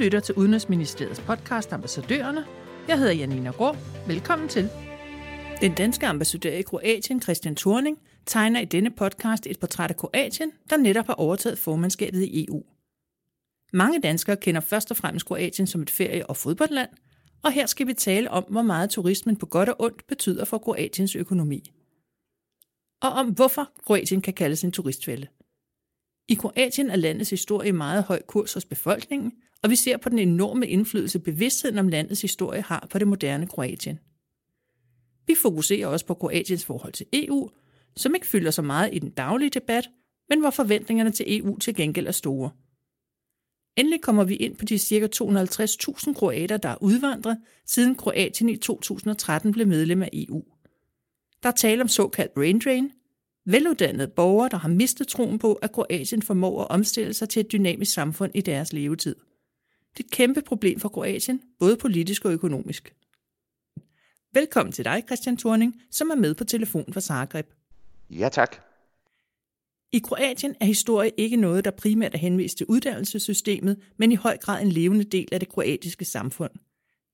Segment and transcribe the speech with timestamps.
[0.00, 2.46] lytter til Udenrigsministeriets podcast Ambassadørerne.
[2.88, 3.76] Jeg hedder Janina Grå.
[4.06, 4.68] Velkommen til.
[5.60, 10.52] Den danske ambassadør i Kroatien, Christian Thorning, tegner i denne podcast et portræt af Kroatien,
[10.70, 12.62] der netop har overtaget formandskabet i EU.
[13.72, 16.90] Mange danskere kender først og fremmest Kroatien som et ferie- og fodboldland,
[17.42, 20.58] og her skal vi tale om, hvor meget turismen på godt og ondt betyder for
[20.58, 21.70] Kroatiens økonomi.
[23.02, 25.26] Og om hvorfor Kroatien kan kaldes en turistfælde.
[26.28, 30.18] I Kroatien er landets historie meget høj kurs hos befolkningen, og vi ser på den
[30.18, 33.98] enorme indflydelse bevidstheden om landets historie har på det moderne Kroatien.
[35.26, 37.50] Vi fokuserer også på Kroatiens forhold til EU,
[37.96, 39.90] som ikke fylder så meget i den daglige debat,
[40.28, 42.50] men hvor forventningerne til EU til gengæld er store.
[43.76, 45.08] Endelig kommer vi ind på de ca.
[45.14, 50.44] 250.000 kroater, der er udvandret, siden Kroatien i 2013 blev medlem af EU.
[51.42, 52.92] Der er tale om såkaldt brain drain,
[53.46, 57.52] veluddannede borgere, der har mistet troen på, at Kroatien formår at omstille sig til et
[57.52, 59.16] dynamisk samfund i deres levetid.
[59.96, 62.94] Det er et kæmpe problem for Kroatien, både politisk og økonomisk.
[64.32, 67.46] Velkommen til dig, Christian Thorning, som er med på telefon fra Zagreb.
[68.10, 68.56] Ja, tak.
[69.92, 74.36] I Kroatien er historie ikke noget, der primært er henvist til uddannelsessystemet, men i høj
[74.36, 76.50] grad en levende del af det kroatiske samfund.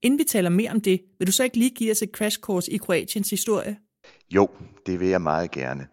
[0.02, 2.40] Inden vi taler mere om det, vil du så ikke lige give os et crash
[2.40, 3.76] course i Kroatiens historie?
[4.30, 4.48] Jo,
[4.86, 5.86] det vil jeg meget gerne.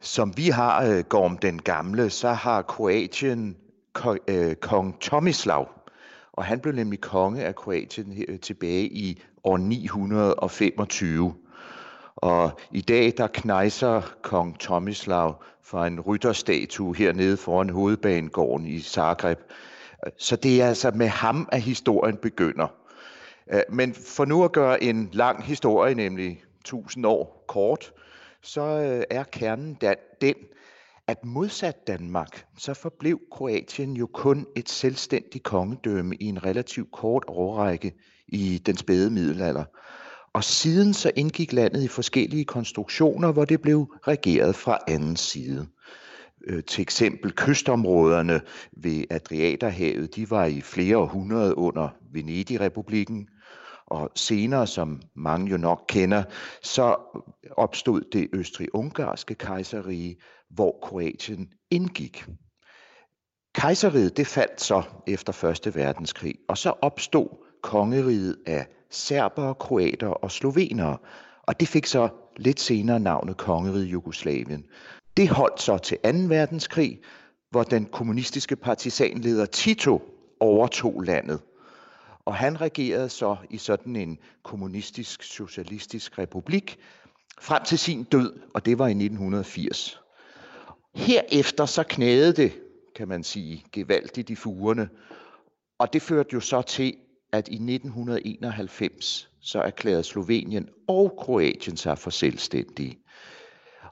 [0.00, 3.56] Som vi har øh, Gorm den Gamle, så har Kroatien
[4.28, 5.68] øh, kong Tomislav,
[6.38, 11.34] og han blev nemlig konge af Kroatien øh, tilbage i år 925.
[12.16, 19.38] Og i dag der knejser kong Tomislav for en rytterstatue hernede foran hovedbanegården i Zagreb.
[20.18, 22.66] Så det er altså med ham, at historien begynder.
[23.52, 27.92] Øh, men for nu at gøre en lang historie, nemlig 1000 år kort,
[28.42, 29.78] så øh, er kernen
[30.20, 30.34] den,
[31.08, 37.24] at modsat Danmark, så forblev Kroatien jo kun et selvstændigt kongedømme i en relativt kort
[37.28, 37.92] årrække
[38.28, 39.64] i den spæde middelalder.
[40.32, 45.66] Og siden så indgik landet i forskellige konstruktioner, hvor det blev regeret fra anden side.
[46.46, 48.40] Øh, til eksempel kystområderne
[48.72, 53.28] ved Adriaterhavet, de var i flere århundreder under Venedig-republikken,
[53.90, 56.22] og senere, som mange jo nok kender,
[56.62, 56.96] så
[57.56, 60.16] opstod det østrig-ungarske kejserrige,
[60.50, 62.24] hvor Kroatien indgik.
[63.54, 65.74] Kejseriet det faldt så efter 1.
[65.74, 67.28] verdenskrig, og så opstod
[67.62, 70.98] kongeriget af serbere, kroater og slovenere,
[71.42, 74.64] og det fik så lidt senere navnet Kongeriget Jugoslavien.
[75.16, 76.08] Det holdt så til 2.
[76.10, 77.00] verdenskrig,
[77.50, 80.02] hvor den kommunistiske partisanleder Tito
[80.40, 81.40] overtog landet
[82.28, 86.78] og han regerede så i sådan en kommunistisk socialistisk republik
[87.40, 90.00] frem til sin død, og det var i 1980.
[90.94, 92.52] Herefter så knæede det,
[92.96, 94.88] kan man sige, gevaldigt i fugerne,
[95.78, 96.94] og det førte jo så til,
[97.32, 102.98] at i 1991 så erklærede Slovenien og Kroatien sig for selvstændige.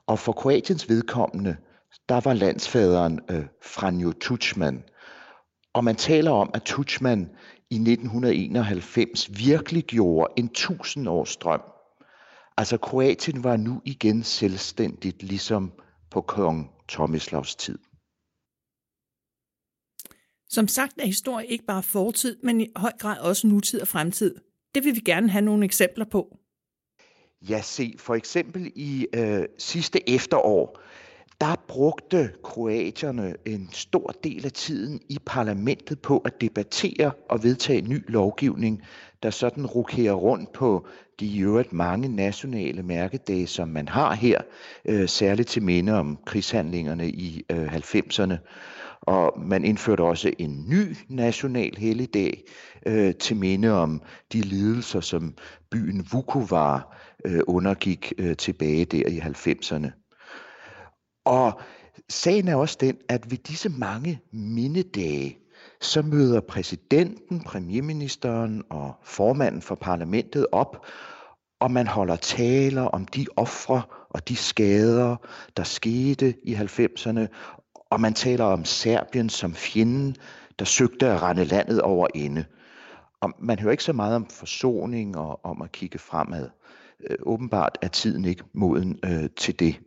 [0.06, 1.56] Og for Kroatiens vedkommende,
[2.08, 4.84] der var landsfaderen øh, Franjo Tučman.
[5.72, 7.30] Og man taler om, at Tučman
[7.71, 11.62] i 1991 virkelig gjorde en tusindårs drøm.
[12.56, 15.72] Altså Kroatien var nu igen selvstændigt, ligesom
[16.10, 17.78] på kong Tomislavs tid.
[20.49, 24.34] Som sagt er historie ikke bare fortid, men i høj grad også nutid og fremtid.
[24.75, 26.38] Det vil vi gerne have nogle eksempler på.
[27.48, 30.81] Ja, se, for eksempel i øh, sidste efterår,
[31.41, 37.80] der brugte kroatierne en stor del af tiden i parlamentet på at debattere og vedtage
[37.80, 38.82] ny lovgivning,
[39.22, 40.86] der sådan rokerer rundt på
[41.20, 44.41] de i øvrigt mange nationale mærkedage, som man har her,
[44.84, 48.36] øh, særligt til minde om krigshandlingerne i øh, 90'erne.
[49.00, 52.42] Og man indførte også en ny national helligdag
[52.86, 55.34] øh, til minde om de lidelser, som
[55.70, 60.05] byen Vukovar øh, undergik øh, tilbage der i 90'erne.
[61.26, 61.60] Og
[62.09, 65.39] sagen er også den, at ved disse mange mindedage,
[65.80, 70.86] så møder præsidenten, premierministeren og formanden for parlamentet op,
[71.60, 75.16] og man holder taler om de ofre og de skader,
[75.56, 77.27] der skete i 90'erne,
[77.91, 80.16] og man taler om Serbien som fjenden,
[80.59, 82.45] der søgte at rende landet over ende.
[83.21, 86.48] Og man hører ikke så meget om forsoning og om at kigge fremad.
[87.10, 89.80] Øh, åbenbart er tiden ikke moden øh, til det.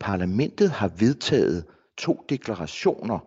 [0.00, 1.64] Parlamentet har vedtaget
[1.98, 3.18] to deklarationer,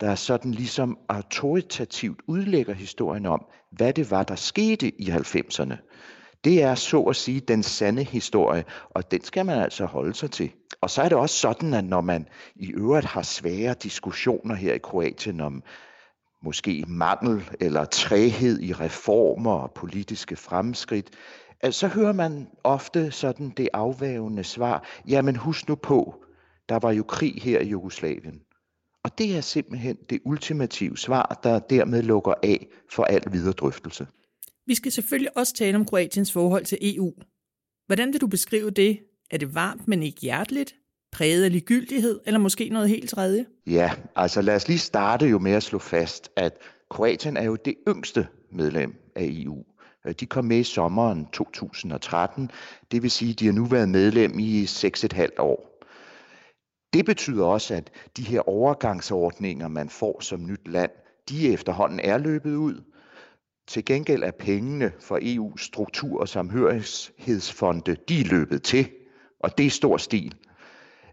[0.00, 5.76] der sådan ligesom autoritativt udlægger historien om, hvad det var, der skete i 90'erne.
[6.44, 10.30] Det er så at sige den sande historie, og den skal man altså holde sig
[10.30, 10.52] til.
[10.80, 14.74] Og så er det også sådan, at når man i øvrigt har svære diskussioner her
[14.74, 15.62] i Kroatien om
[16.42, 21.10] måske mangel eller træhed i reformer og politiske fremskridt,
[21.70, 26.24] så hører man ofte sådan det afvævende svar, jamen husk nu på,
[26.68, 28.40] der var jo krig her i Jugoslavien.
[29.04, 34.06] Og det er simpelthen det ultimative svar, der dermed lukker af for al videre drøftelse.
[34.66, 37.12] Vi skal selvfølgelig også tale om Kroatiens forhold til EU.
[37.86, 38.98] Hvordan vil du beskrive det?
[39.30, 40.74] Er det varmt, men ikke hjerteligt?
[41.12, 43.46] Præget af ligegyldighed, eller måske noget helt tredje?
[43.66, 46.52] Ja, altså lad os lige starte jo med at slå fast, at
[46.90, 49.64] Kroatien er jo det yngste medlem af EU.
[50.06, 52.50] Øh, de kom med i sommeren 2013,
[52.90, 55.70] det vil sige, at de har nu været medlem i 6,5 år.
[56.92, 60.90] Det betyder også, at de her overgangsordninger, man får som nyt land,
[61.28, 62.82] de efterhånden er løbet ud.
[63.68, 68.90] Til gengæld er pengene for EU's struktur- og samhørighedsfonde, de er løbet til,
[69.40, 70.34] og det er stor stil.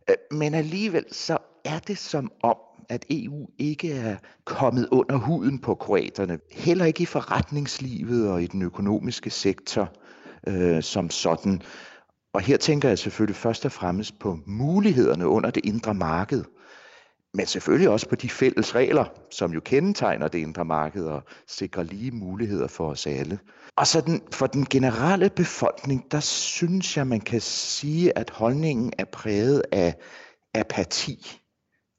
[0.10, 2.58] Øh, men alligevel så er det som om,
[2.90, 6.40] at EU ikke er kommet under huden på kroaterne.
[6.52, 9.94] Heller ikke i forretningslivet og i den økonomiske sektor
[10.48, 11.62] øh, som sådan.
[12.34, 16.44] Og her tænker jeg selvfølgelig først og fremmest på mulighederne under det indre marked.
[17.34, 21.84] Men selvfølgelig også på de fælles regler, som jo kendetegner det indre marked og sikrer
[21.84, 23.40] lige muligheder for os alle.
[23.76, 28.94] Og så den, for den generelle befolkning, der synes jeg, man kan sige, at holdningen
[28.98, 29.96] er præget af
[30.54, 31.42] apati,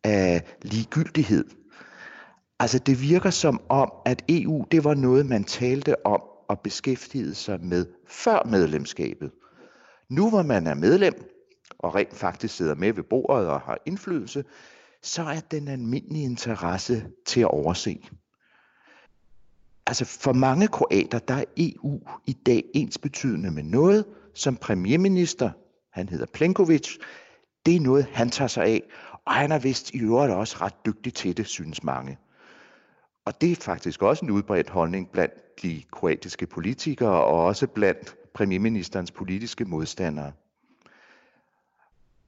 [0.09, 1.45] af ligegyldighed.
[2.61, 7.35] Altså det virker som om, at EU det var noget, man talte om og beskæftigede
[7.35, 9.31] sig med før medlemskabet.
[10.09, 11.15] Nu hvor man er medlem,
[11.79, 14.45] og rent faktisk sidder med ved bordet og har indflydelse,
[15.03, 18.09] så er den almindelige interesse til at overse.
[19.87, 25.51] Altså for mange kroater, der er EU i dag ens betydende med noget, som premierminister,
[25.93, 26.97] han hedder Plenkovic,
[27.67, 28.83] det er noget, han tager sig af,
[29.29, 32.19] og han er vist i øvrigt også ret dygtig til det, synes mange.
[33.25, 38.17] Og det er faktisk også en udbredt holdning blandt de kroatiske politikere og også blandt
[38.35, 40.33] premierministerens politiske modstandere.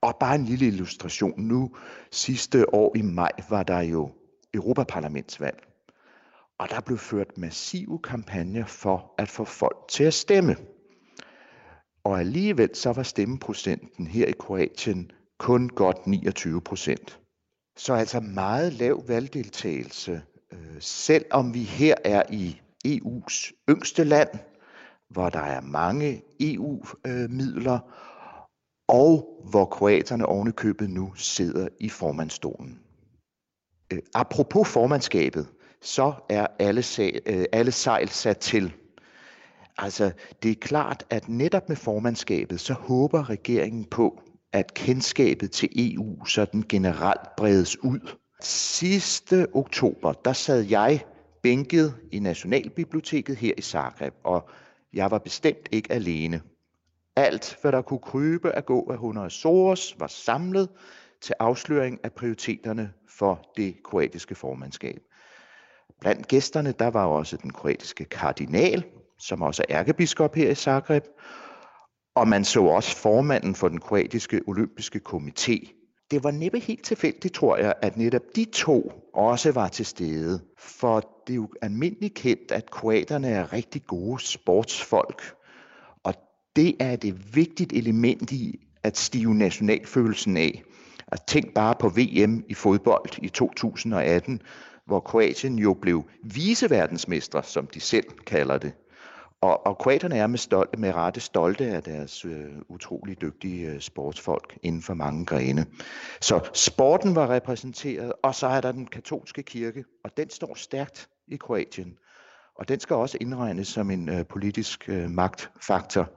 [0.01, 1.41] Og bare en lille illustration.
[1.41, 1.71] Nu
[2.11, 4.11] sidste år i maj var der jo
[4.55, 5.67] Europaparlamentsvalg.
[6.59, 10.57] Og der blev ført massive kampagner for at få folk til at stemme.
[12.05, 17.21] Og alligevel så var stemmeprocenten her i Kroatien kun godt 29 procent.
[17.77, 20.23] Så altså meget lav valgdeltagelse,
[20.53, 24.29] øh, selvom vi her er i EU's yngste land,
[25.09, 27.79] hvor der er mange EU-midler,
[28.89, 32.81] og hvor kroaterne ovenikøbet nu sidder i formandstolen.
[33.93, 35.49] Øh, apropos formandskabet,
[35.83, 38.73] så er alle, sag, øh, alle sejl sat til.
[39.79, 44.23] Altså, det er klart, at netop med formandskabet, så håber regeringen på,
[44.53, 48.17] at kendskabet til EU sådan generelt bredes ud.
[48.43, 51.05] Sidste oktober, der sad jeg
[51.43, 54.49] bænket i Nationalbiblioteket her i Zagreb, og
[54.93, 56.43] jeg var bestemt ikke alene.
[57.17, 60.69] Alt, hvad der kunne krybe at gå af 100 Soros, var samlet
[61.21, 65.01] til afsløring af prioriteterne for det kroatiske formandskab.
[66.01, 68.85] Blandt gæsterne der var også den kroatiske kardinal,
[69.19, 71.05] som også er ærkebiskop her i Zagreb,
[72.15, 75.77] og man så også formanden for den kroatiske olympiske komité.
[76.11, 80.41] Det var næppe helt tilfældigt, tror jeg, at netop de to også var til stede.
[80.59, 85.23] For det er jo almindeligt kendt, at kroaterne er rigtig gode sportsfolk.
[86.05, 86.15] Og
[86.57, 90.63] det er det vigtigt element i at stive nationalfølelsen af.
[91.09, 94.41] At tænk bare på VM i fodbold i 2018,
[94.87, 98.73] hvor Kroatien jo blev viseverdensmester, som de selv kalder det.
[99.43, 103.81] Og, og kroaterne er med, stolte, med rette stolte af deres øh, utrolig dygtige øh,
[103.81, 105.67] sportsfolk inden for mange grene.
[106.21, 111.09] Så sporten var repræsenteret, og så er der den katolske kirke, og den står stærkt
[111.29, 111.99] i Kroatien.
[112.55, 116.11] Og den skal også indregnes som en øh, politisk øh, magtfaktor.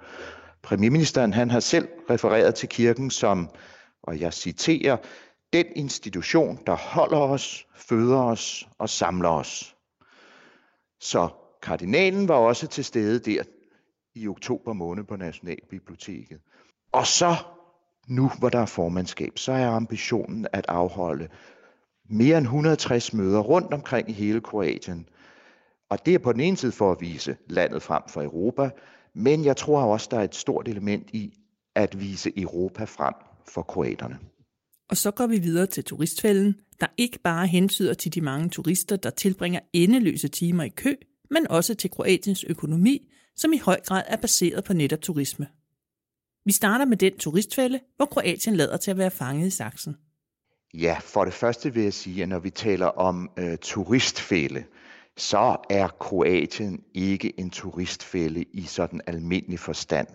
[0.63, 3.49] Premierministeren han har selv refereret til kirken som,
[4.03, 4.97] og jeg citerer,
[5.53, 9.75] den institution, der holder os, føder os og samler os.
[10.99, 11.29] Så
[11.63, 13.43] Kardinalen var også til stede der
[14.15, 16.39] i oktober måned på Nationalbiblioteket.
[16.91, 17.35] Og så,
[18.07, 21.27] nu hvor der er formandskab, så er ambitionen at afholde
[22.09, 25.09] mere end 160 møder rundt omkring i hele Kroatien.
[25.89, 28.69] Og det er på den ene side for at vise landet frem for Europa,
[29.15, 31.33] men jeg tror også, der er et stort element i
[31.75, 33.13] at vise Europa frem
[33.47, 34.19] for kroaterne.
[34.89, 38.95] Og så går vi videre til turistfælden, der ikke bare hensyder til de mange turister,
[38.95, 40.95] der tilbringer endeløse timer i kø,
[41.33, 45.47] men også til Kroatiens økonomi, som i høj grad er baseret på netop turisme.
[46.45, 49.95] Vi starter med den turistfælde, hvor Kroatien lader til at være fanget i saksen.
[50.73, 54.63] Ja, for det første vil jeg sige, at når vi taler om øh, turistfælde,
[55.17, 60.07] så er Kroatien ikke en turistfælde i sådan almindelig forstand.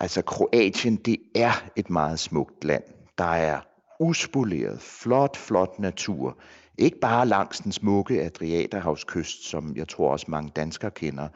[0.00, 2.82] Altså Kroatien, det er et meget smukt land.
[3.18, 3.60] Der er
[4.00, 6.38] uspoleret, flot, flot natur.
[6.78, 11.28] Ikke bare langs den smukke Adriaterhavskyst, som jeg tror også mange danskere kender,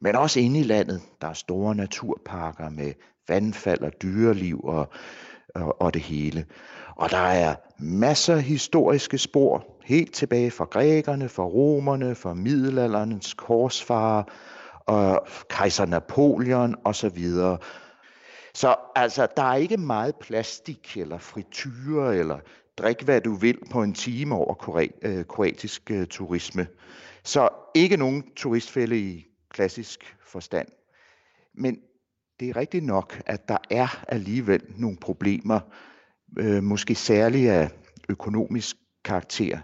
[0.00, 1.02] men også inde i landet.
[1.20, 2.92] Der er store naturparker med
[3.28, 4.88] vandfald og dyreliv og,
[5.54, 6.46] og, og det hele.
[6.96, 13.34] Og der er masser af historiske spor, helt tilbage fra grækerne, fra romerne, fra middelalderens
[13.34, 14.22] korsfarer,
[14.86, 17.24] og kejser Napoleon osv.
[18.54, 22.38] Så altså, der er ikke meget plastik eller frityre eller
[22.78, 26.66] drik hvad du vil på en time over øh, kroatisk øh, turisme.
[27.24, 30.68] Så ikke nogen turistfælde i klassisk forstand.
[31.54, 31.78] Men
[32.40, 35.60] det er rigtigt nok, at der er alligevel nogle problemer,
[36.38, 37.70] øh, måske særligt af
[38.08, 39.58] økonomisk karakter.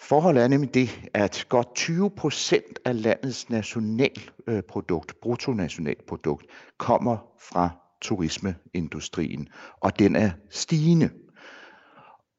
[0.00, 6.46] Forholdet er nemlig det, at godt 20 procent af landets nationalprodukt, bruttonationalprodukt,
[6.78, 7.70] kommer fra
[8.00, 9.48] turismeindustrien,
[9.80, 11.10] og den er stigende.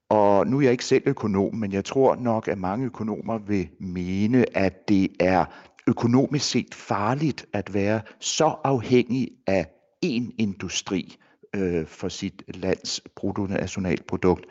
[0.09, 3.69] Og nu er jeg ikke selv økonom, men jeg tror nok, at mange økonomer vil
[3.79, 5.45] mene, at det er
[5.87, 9.65] økonomisk set farligt at være så afhængig af
[10.05, 11.17] én industri
[11.55, 14.45] øh, for sit lands bruttonationalprodukt,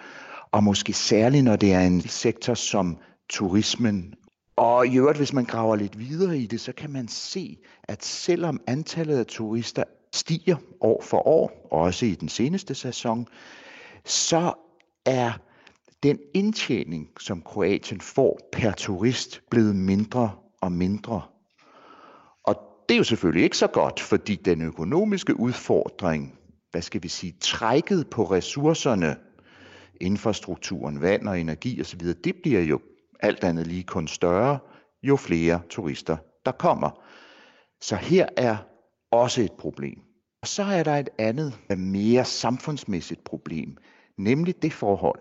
[0.53, 2.97] og måske særligt når det er en sektor som
[3.29, 4.15] turismen.
[4.57, 8.05] Og i øvrigt, hvis man graver lidt videre i det, så kan man se, at
[8.05, 13.27] selvom antallet af turister stiger år for år, også i den seneste sæson,
[14.05, 14.53] så
[15.07, 15.33] er
[16.03, 21.23] den indtjening, som Kroatien får per turist, blevet mindre og mindre.
[22.45, 22.57] Og
[22.89, 26.39] det er jo selvfølgelig ikke så godt, fordi den økonomiske udfordring,
[26.71, 29.17] hvad skal vi sige, trækket på ressourcerne,
[30.01, 32.81] infrastrukturen, vand og energi osv., det bliver jo
[33.21, 34.59] alt andet lige kun større,
[35.03, 36.91] jo flere turister der kommer.
[37.81, 38.57] Så her er
[39.11, 39.99] også et problem.
[40.43, 43.77] Og så er der et andet, øh, mere samfundsmæssigt problem,
[44.19, 45.21] nemlig det forhold,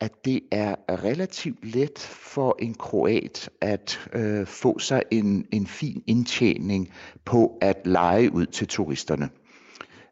[0.00, 6.02] at det er relativt let for en kroat at øh, få sig en, en fin
[6.06, 6.92] indtjening
[7.24, 9.30] på at lege ud til turisterne.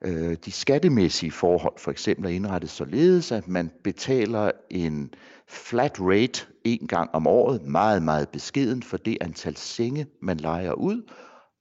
[0.05, 5.15] Øh, de skattemæssige forhold for eksempel er indrettet således, at man betaler en
[5.49, 10.73] flat rate en gang om året, meget, meget beskeden for det antal senge, man leger
[10.73, 11.11] ud,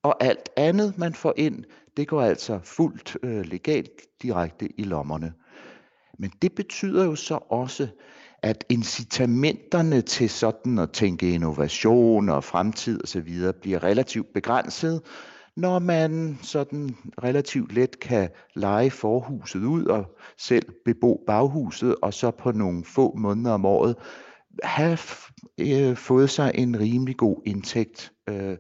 [0.03, 1.63] og alt andet, man får ind,
[1.98, 5.34] det går altså fuldt øh, legalt direkte i lommerne.
[6.20, 7.88] Men det betyder jo så også,
[8.41, 13.51] at incitamenterne til sådan at tænke innovation og fremtid osv.
[13.62, 15.01] bliver relativt begrænset,
[15.55, 20.05] når man sådan relativt let kan lege forhuset ud og
[20.38, 23.96] selv bebo baghuset, og så på nogle få måneder om året
[24.63, 24.98] have
[25.58, 28.58] øh, fået sig en rimelig god indtægt øh,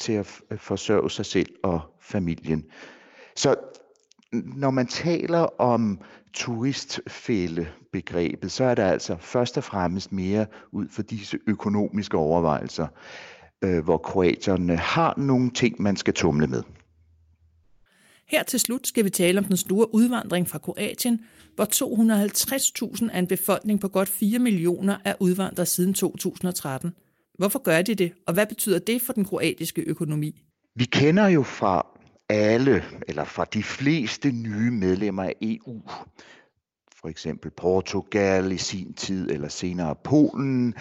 [0.00, 2.64] til at øh, forsørge sig selv og familien.
[3.36, 3.54] Så
[4.32, 6.00] når man taler om
[6.34, 12.86] turistfælde-begrebet, så er det altså først og fremmest mere ud for disse økonomiske overvejelser,
[13.64, 16.62] øh, hvor kroaterne har nogle ting, man skal tumle med.
[18.28, 21.20] Her til slut skal vi tale om den store udvandring fra Kroatien,
[21.54, 26.92] hvor 250.000 af en befolkning på godt 4 millioner er udvandret siden 2013.
[27.38, 30.42] Hvorfor gør de det, og hvad betyder det for den kroatiske økonomi?
[30.76, 31.86] Vi kender jo fra
[32.40, 35.82] alle, eller fra de fleste nye medlemmer af EU,
[37.02, 40.74] for eksempel Portugal i sin tid, eller senere Polen,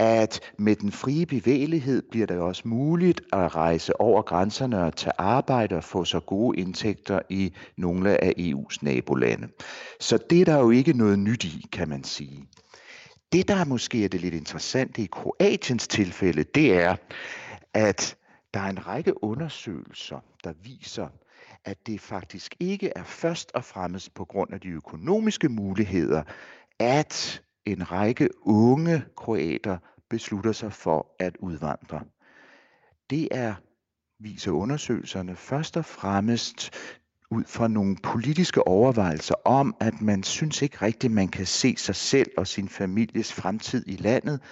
[0.00, 5.12] at med den frie bevægelighed bliver det også muligt at rejse over grænserne og tage
[5.18, 9.48] arbejde og få så gode indtægter i nogle af EU's nabolande.
[10.00, 12.44] Så det er der jo ikke noget nyt i, kan man sige.
[13.32, 16.96] Det, der måske er det lidt interessante i Kroatiens tilfælde, det er,
[17.74, 18.16] at
[18.54, 21.08] der er en række undersøgelser, der viser,
[21.64, 26.22] at det faktisk ikke er først og fremmest på grund af de økonomiske muligheder,
[26.78, 29.78] at en række unge kroater
[30.10, 32.00] beslutter sig for at udvandre.
[33.10, 33.54] Det er,
[34.18, 36.70] viser undersøgelserne, først og fremmest
[37.30, 41.94] ud fra nogle politiske overvejelser om, at man synes ikke rigtigt, man kan se sig
[41.94, 44.42] selv og sin families fremtid i landet,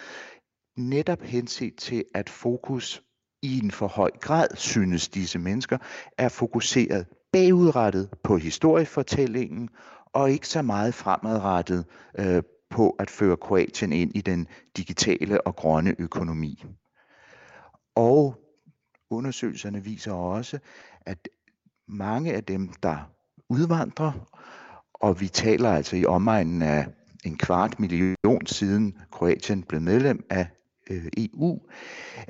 [0.76, 3.02] netop henset til, at fokus
[3.42, 5.78] i en for høj grad, synes disse mennesker,
[6.18, 9.68] er fokuseret bagudrettet på historiefortællingen,
[10.12, 11.84] og ikke så meget fremadrettet
[12.18, 16.64] øh, på at føre Kroatien ind i den digitale og grønne økonomi.
[17.94, 18.36] Og
[19.10, 20.58] undersøgelserne viser også,
[21.00, 21.28] at
[21.88, 23.10] mange af dem, der
[23.48, 24.12] udvandrer,
[24.94, 26.86] og vi taler altså i omegnen af
[27.24, 30.46] en kvart million siden Kroatien blev medlem af
[30.90, 31.58] øh, EU,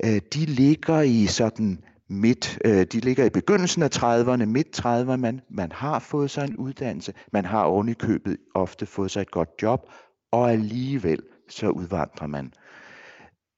[0.05, 5.15] øh, de ligger i sådan midt, øh, de ligger i begyndelsen af 30'erne, midt 30'erne,
[5.15, 9.31] man, man har fået sig en uddannelse, man har ovenikøbet købet ofte fået sig et
[9.31, 9.91] godt job,
[10.31, 12.53] og alligevel så udvandrer man.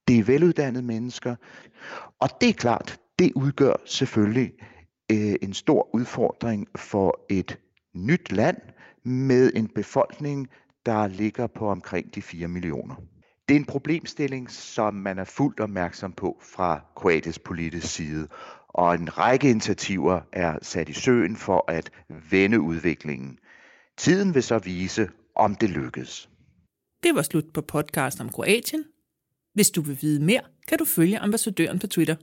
[0.08, 1.36] Det er veluddannede mennesker,
[2.20, 4.52] og det er klart, det udgør selvfølgelig
[5.12, 7.60] øh, en stor udfordring for et
[7.94, 8.58] nyt land
[9.04, 10.48] med en befolkning,
[10.86, 12.96] der ligger på omkring de 4 millioner.
[13.52, 18.28] Det er en problemstilling, som man er fuldt opmærksom på fra Kroatiens politisk side,
[18.68, 21.92] og en række initiativer er sat i søen for at
[22.32, 23.40] vende udviklingen.
[23.98, 26.30] Tiden vil så vise, om det lykkes.
[27.04, 28.84] Det var slut på podcast om Kroatien.
[29.54, 32.16] Hvis du vil vide mere, kan du følge ambassadøren på Twitter.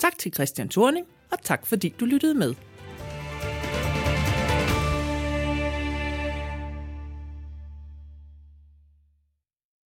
[0.00, 2.54] Tak til Christian Thorning, og tak fordi du lyttede med.